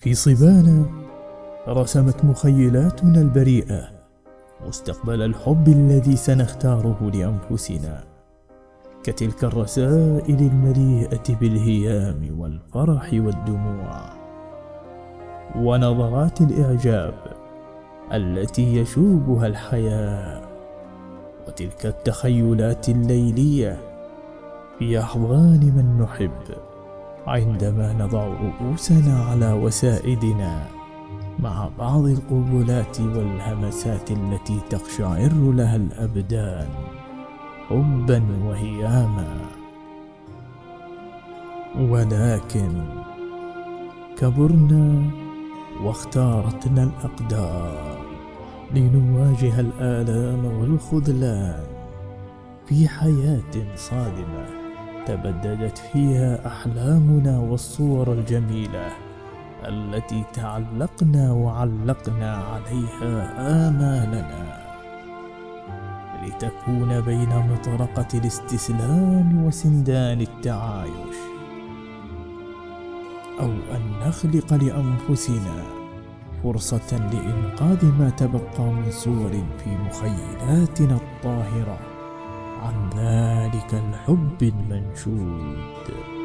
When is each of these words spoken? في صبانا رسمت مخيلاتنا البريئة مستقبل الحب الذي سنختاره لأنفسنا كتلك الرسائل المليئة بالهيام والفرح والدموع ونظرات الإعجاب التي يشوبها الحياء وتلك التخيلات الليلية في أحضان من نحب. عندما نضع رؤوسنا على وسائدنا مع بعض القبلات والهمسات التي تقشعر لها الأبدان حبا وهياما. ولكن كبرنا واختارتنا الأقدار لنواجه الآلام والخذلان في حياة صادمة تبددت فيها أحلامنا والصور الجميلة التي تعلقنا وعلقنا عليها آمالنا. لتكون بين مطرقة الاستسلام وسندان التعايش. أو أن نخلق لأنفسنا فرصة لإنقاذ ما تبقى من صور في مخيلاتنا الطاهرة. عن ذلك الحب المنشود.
في 0.00 0.14
صبانا 0.14 0.86
رسمت 1.68 2.24
مخيلاتنا 2.24 3.20
البريئة 3.20 3.88
مستقبل 4.66 5.22
الحب 5.22 5.68
الذي 5.68 6.16
سنختاره 6.16 7.10
لأنفسنا 7.14 8.04
كتلك 9.02 9.44
الرسائل 9.44 10.38
المليئة 10.40 11.34
بالهيام 11.40 12.40
والفرح 12.40 13.10
والدموع 13.12 14.00
ونظرات 15.56 16.40
الإعجاب 16.40 17.14
التي 18.12 18.76
يشوبها 18.76 19.46
الحياء 19.46 20.48
وتلك 21.48 21.86
التخيلات 21.86 22.88
الليلية 22.88 23.78
في 24.78 25.00
أحضان 25.00 25.60
من 25.76 26.02
نحب. 26.02 26.69
عندما 27.26 27.92
نضع 27.92 28.26
رؤوسنا 28.26 29.24
على 29.24 29.52
وسائدنا 29.52 30.66
مع 31.38 31.68
بعض 31.78 32.04
القبلات 32.04 33.00
والهمسات 33.00 34.10
التي 34.10 34.60
تقشعر 34.70 35.32
لها 35.32 35.76
الأبدان 35.76 36.68
حبا 37.68 38.22
وهياما. 38.44 39.36
ولكن 41.78 42.84
كبرنا 44.18 45.10
واختارتنا 45.82 46.82
الأقدار 46.82 47.98
لنواجه 48.74 49.60
الآلام 49.60 50.44
والخذلان 50.44 51.64
في 52.66 52.88
حياة 52.88 53.76
صادمة 53.76 54.59
تبددت 55.06 55.78
فيها 55.78 56.46
أحلامنا 56.46 57.38
والصور 57.38 58.12
الجميلة 58.12 58.88
التي 59.64 60.24
تعلقنا 60.32 61.32
وعلقنا 61.32 62.36
عليها 62.36 63.36
آمالنا. 63.68 64.60
لتكون 66.26 67.00
بين 67.00 67.28
مطرقة 67.28 68.08
الاستسلام 68.14 69.44
وسندان 69.44 70.20
التعايش. 70.20 71.16
أو 73.40 73.50
أن 73.50 74.08
نخلق 74.08 74.54
لأنفسنا 74.54 75.62
فرصة 76.42 77.10
لإنقاذ 77.12 77.84
ما 77.98 78.10
تبقى 78.10 78.62
من 78.62 78.90
صور 78.90 79.30
في 79.30 79.70
مخيلاتنا 79.70 80.96
الطاهرة. 80.96 81.89
عن 82.60 82.90
ذلك 82.96 83.74
الحب 83.74 84.42
المنشود. 84.42 86.19